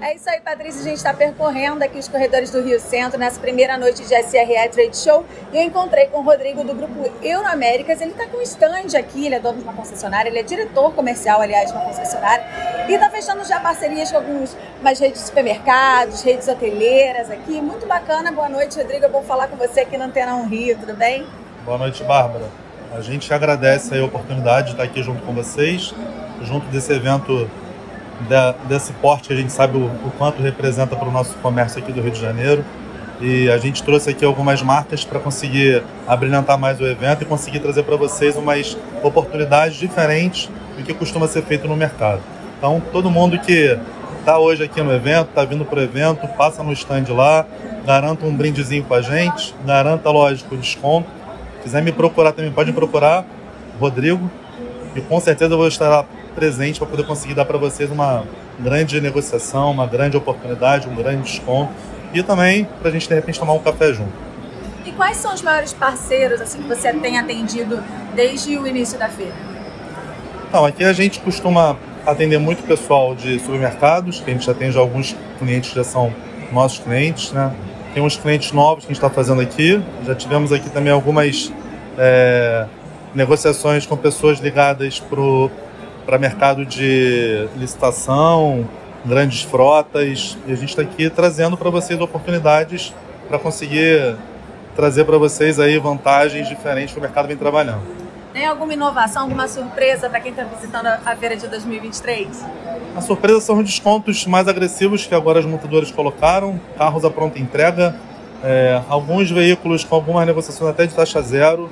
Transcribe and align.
É 0.00 0.14
isso 0.14 0.28
aí, 0.28 0.40
Patrícia. 0.40 0.82
A 0.82 0.84
gente 0.84 0.96
está 0.96 1.14
percorrendo 1.14 1.82
aqui 1.82 1.98
os 1.98 2.06
corredores 2.06 2.50
do 2.50 2.60
Rio 2.60 2.78
Centro 2.78 3.18
nessa 3.18 3.40
primeira 3.40 3.78
noite 3.78 4.02
de 4.04 4.14
SRE 4.14 4.68
Trade 4.70 4.96
Show. 4.96 5.24
E 5.52 5.56
eu 5.56 5.62
encontrei 5.62 6.06
com 6.06 6.18
o 6.18 6.22
Rodrigo 6.22 6.62
do 6.62 6.74
grupo 6.74 7.10
Euroaméricas. 7.22 8.00
Ele 8.02 8.10
está 8.10 8.26
com 8.26 8.36
um 8.36 8.42
stand 8.42 8.98
aqui, 8.98 9.24
ele 9.24 9.36
é 9.36 9.40
dono 9.40 9.56
de 9.56 9.64
uma 9.64 9.72
concessionária, 9.72 10.28
ele 10.28 10.38
é 10.38 10.42
diretor 10.42 10.92
comercial, 10.92 11.40
aliás, 11.40 11.70
de 11.70 11.76
uma 11.76 11.84
concessionária. 11.84 12.44
E 12.88 12.92
está 12.92 13.08
fechando 13.08 13.42
já 13.44 13.58
parcerias 13.58 14.10
com 14.10 14.18
algumas 14.18 14.54
redes 15.00 15.22
de 15.22 15.28
supermercados, 15.28 16.20
redes 16.22 16.46
hoteleiras 16.46 17.30
aqui. 17.30 17.60
Muito 17.62 17.86
bacana. 17.86 18.30
Boa 18.30 18.50
noite, 18.50 18.78
Rodrigo. 18.78 19.06
Eu 19.06 19.10
vou 19.10 19.22
falar 19.22 19.48
com 19.48 19.56
você 19.56 19.80
aqui 19.80 19.96
na 19.96 20.04
Antena 20.04 20.34
1 20.34 20.48
Rio, 20.48 20.78
tudo 20.78 20.94
bem? 20.94 21.26
Boa 21.64 21.78
noite, 21.78 22.04
Bárbara. 22.04 22.44
A 22.94 23.00
gente 23.00 23.32
agradece 23.32 23.98
a 23.98 24.04
oportunidade 24.04 24.66
de 24.66 24.72
estar 24.72 24.84
aqui 24.84 25.02
junto 25.02 25.22
com 25.22 25.32
vocês, 25.32 25.94
junto 26.42 26.66
desse 26.66 26.92
evento 26.92 27.50
da, 28.28 28.52
desse 28.68 28.92
porte 28.94 29.28
que 29.28 29.34
a 29.34 29.36
gente 29.36 29.52
sabe 29.52 29.76
o, 29.76 29.84
o 29.84 30.12
quanto 30.18 30.42
representa 30.42 30.96
para 30.96 31.08
o 31.08 31.12
nosso 31.12 31.34
comércio 31.36 31.78
aqui 31.78 31.92
do 31.92 32.00
Rio 32.00 32.10
de 32.10 32.20
Janeiro. 32.20 32.64
E 33.20 33.50
a 33.50 33.56
gente 33.56 33.82
trouxe 33.82 34.10
aqui 34.10 34.24
algumas 34.24 34.60
marcas 34.62 35.04
para 35.04 35.18
conseguir 35.18 35.82
abrilhantar 36.06 36.58
mais 36.58 36.78
o 36.80 36.86
evento 36.86 37.22
e 37.22 37.24
conseguir 37.24 37.60
trazer 37.60 37.82
para 37.82 37.96
vocês 37.96 38.36
umas 38.36 38.76
oportunidades 39.02 39.76
diferentes 39.78 40.50
do 40.76 40.82
que 40.82 40.92
costuma 40.92 41.26
ser 41.26 41.42
feito 41.42 41.66
no 41.66 41.76
mercado. 41.76 42.20
Então, 42.58 42.82
todo 42.92 43.10
mundo 43.10 43.38
que 43.38 43.78
está 44.20 44.38
hoje 44.38 44.64
aqui 44.64 44.82
no 44.82 44.92
evento, 44.92 45.28
está 45.28 45.44
vindo 45.44 45.64
para 45.64 45.78
o 45.78 45.82
evento, 45.82 46.26
passa 46.36 46.62
no 46.62 46.72
stand 46.72 47.04
lá, 47.10 47.46
garanta 47.86 48.26
um 48.26 48.34
brindezinho 48.34 48.82
com 48.84 48.92
a 48.92 49.00
gente, 49.00 49.54
garanta, 49.64 50.10
lógico, 50.10 50.56
desconto. 50.56 51.08
Se 51.58 51.62
quiser 51.62 51.82
me 51.82 51.92
procurar 51.92 52.32
também, 52.32 52.50
pode 52.50 52.70
me 52.70 52.76
procurar, 52.76 53.24
Rodrigo, 53.80 54.30
e 54.94 55.00
com 55.00 55.20
certeza 55.20 55.54
eu 55.54 55.58
vou 55.58 55.68
estar 55.68 56.04
presente 56.36 56.78
para 56.78 56.86
poder 56.86 57.04
conseguir 57.04 57.34
dar 57.34 57.44
para 57.44 57.58
vocês 57.58 57.90
uma 57.90 58.24
grande 58.60 59.00
negociação, 59.00 59.72
uma 59.72 59.86
grande 59.86 60.16
oportunidade, 60.16 60.88
um 60.88 60.94
grande 60.94 61.22
desconto 61.22 61.72
e 62.14 62.22
também 62.22 62.68
para 62.80 62.90
a 62.90 62.92
gente 62.92 63.08
de 63.08 63.14
repente 63.14 63.40
tomar 63.40 63.54
um 63.54 63.58
café 63.58 63.92
junto. 63.92 64.12
E 64.84 64.92
quais 64.92 65.16
são 65.16 65.34
os 65.34 65.42
maiores 65.42 65.72
parceiros 65.72 66.40
assim 66.40 66.62
que 66.62 66.68
você 66.68 66.92
tem 66.92 67.18
atendido 67.18 67.82
desde 68.14 68.56
o 68.56 68.66
início 68.66 68.98
da 68.98 69.08
feira? 69.08 69.34
Então, 70.48 70.64
aqui 70.64 70.84
a 70.84 70.92
gente 70.92 71.18
costuma 71.20 71.76
atender 72.06 72.38
muito 72.38 72.62
pessoal 72.62 73.14
de 73.14 73.40
supermercados, 73.40 74.20
que 74.20 74.30
a 74.30 74.32
gente 74.32 74.46
já 74.46 74.54
tem 74.54 74.70
já 74.70 74.78
alguns 74.78 75.16
clientes 75.38 75.70
que 75.70 75.76
já 75.76 75.84
são 75.84 76.14
nossos 76.52 76.78
clientes, 76.78 77.32
né? 77.32 77.52
Tem 77.92 78.02
uns 78.02 78.16
clientes 78.16 78.52
novos 78.52 78.84
que 78.84 78.92
a 78.92 78.94
gente 78.94 79.02
está 79.02 79.10
fazendo 79.10 79.40
aqui. 79.40 79.82
Já 80.06 80.14
tivemos 80.14 80.52
aqui 80.52 80.70
também 80.70 80.92
algumas 80.92 81.52
é, 81.98 82.66
negociações 83.14 83.86
com 83.86 83.96
pessoas 83.96 84.38
ligadas 84.38 85.00
para 85.00 85.20
para 86.06 86.18
mercado 86.18 86.64
de 86.64 87.48
licitação, 87.56 88.66
grandes 89.04 89.42
frotas, 89.42 90.38
e 90.46 90.52
a 90.52 90.56
gente 90.56 90.70
está 90.70 90.82
aqui 90.82 91.10
trazendo 91.10 91.56
para 91.56 91.68
vocês 91.68 92.00
oportunidades 92.00 92.94
para 93.28 93.38
conseguir 93.38 94.16
trazer 94.76 95.04
para 95.04 95.18
vocês 95.18 95.58
aí 95.58 95.78
vantagens 95.78 96.48
diferentes 96.48 96.92
que 96.92 96.98
o 96.98 97.02
mercado 97.02 97.26
vem 97.26 97.36
trabalhando. 97.36 97.82
Tem 98.32 98.44
alguma 98.44 98.74
inovação, 98.74 99.22
alguma 99.22 99.48
surpresa 99.48 100.10
para 100.10 100.20
quem 100.20 100.30
está 100.30 100.44
visitando 100.44 100.86
a 100.86 101.16
feira 101.16 101.36
de 101.36 101.48
2023? 101.48 102.44
A 102.94 103.00
surpresa 103.00 103.40
são 103.40 103.58
os 103.58 103.64
descontos 103.64 104.26
mais 104.26 104.46
agressivos 104.46 105.06
que 105.06 105.14
agora 105.14 105.38
as 105.40 105.46
montadoras 105.46 105.90
colocaram, 105.90 106.60
carros 106.76 107.04
à 107.04 107.10
pronta 107.10 107.38
entrega, 107.38 107.96
é, 108.44 108.82
alguns 108.88 109.30
veículos 109.30 109.84
com 109.84 109.94
algumas 109.94 110.26
negociações 110.26 110.70
até 110.70 110.86
de 110.86 110.94
taxa 110.94 111.22
zero, 111.22 111.70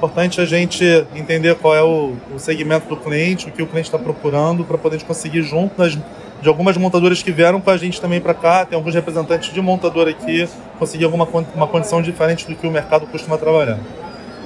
importante 0.00 0.40
a 0.40 0.46
gente 0.46 0.82
entender 1.14 1.54
qual 1.56 1.76
é 1.76 1.82
o, 1.82 2.16
o 2.34 2.38
segmento 2.38 2.88
do 2.88 2.96
cliente, 2.96 3.48
o 3.48 3.52
que 3.52 3.62
o 3.62 3.66
cliente 3.66 3.88
está 3.88 3.98
procurando, 3.98 4.64
para 4.64 4.78
poder 4.78 5.02
conseguir 5.02 5.42
junto 5.42 5.76
das, 5.76 5.94
de 5.94 6.48
algumas 6.48 6.74
montadoras 6.78 7.22
que 7.22 7.30
vieram 7.30 7.60
com 7.60 7.68
a 7.68 7.76
gente 7.76 8.00
também 8.00 8.18
para 8.18 8.32
cá, 8.32 8.64
tem 8.64 8.76
alguns 8.76 8.94
representantes 8.94 9.52
de 9.52 9.60
montadora 9.60 10.08
aqui, 10.08 10.48
conseguir 10.78 11.04
alguma 11.04 11.28
uma 11.54 11.66
condição 11.66 12.00
diferente 12.00 12.46
do 12.46 12.56
que 12.56 12.66
o 12.66 12.70
mercado 12.70 13.06
costuma 13.08 13.36
trabalhar. 13.36 13.78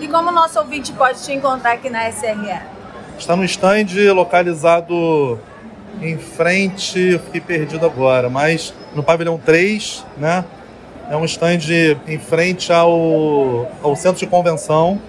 E 0.01 0.09
como 0.09 0.31
o 0.31 0.33
nosso 0.33 0.59
ouvinte 0.59 0.93
pode 0.93 1.23
te 1.23 1.33
encontrar 1.33 1.75
aqui 1.75 1.89
na 1.89 2.11
SRE? 2.11 2.61
Está 3.17 3.37
no 3.37 3.45
stand 3.45 3.87
localizado 4.13 5.39
em 6.03 6.19
frente, 6.19 7.21
fiquei 7.27 7.41
perdido 7.41 7.87
agora, 7.87 8.29
mas 8.29 8.75
no 8.93 9.05
pavilhão 9.05 9.39
3, 9.39 10.05
né? 10.17 10.45
É 11.09 11.17
um 11.17 11.25
stand 11.25 11.61
em 12.09 12.19
frente 12.19 12.73
ao, 12.73 13.71
ao 13.83 13.95
centro 13.95 14.19
de 14.19 14.27
convenção, 14.27 15.01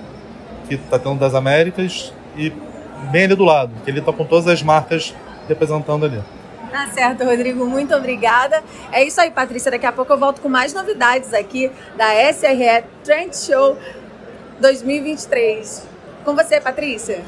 que 0.67 0.75
está 0.75 0.99
tendo 0.99 1.19
das 1.19 1.33
Américas 1.33 2.13
e 2.35 2.51
bem 3.11 3.25
ali 3.25 3.35
do 3.35 3.43
lado, 3.43 3.71
que 3.83 3.89
ele 3.89 3.99
está 3.99 4.11
com 4.11 4.25
todas 4.25 4.47
as 4.47 4.61
marcas 4.61 5.13
representando 5.47 6.05
ali. 6.05 6.21
Tá 6.71 6.87
certo, 6.87 7.23
Rodrigo. 7.23 7.65
Muito 7.65 7.95
obrigada. 7.95 8.61
É 8.91 9.03
isso 9.03 9.21
aí, 9.21 9.31
Patrícia. 9.31 9.71
Daqui 9.71 9.85
a 9.85 9.91
pouco 9.91 10.11
eu 10.11 10.17
volto 10.17 10.41
com 10.41 10.49
mais 10.49 10.73
novidades 10.73 11.33
aqui 11.33 11.71
da 11.95 12.07
SRE 12.33 12.83
Trend 13.03 13.33
Show 13.35 13.77
2023. 14.59 15.87
Com 16.25 16.35
você, 16.35 16.59
Patrícia. 16.59 17.23